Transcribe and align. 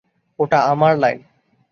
ওটা 0.39 0.59
আমার 0.71 0.93
লাইন! 0.97 1.19